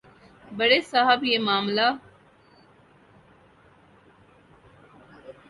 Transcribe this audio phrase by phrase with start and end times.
[0.51, 1.87] بڑے صاحب یہ معاملہ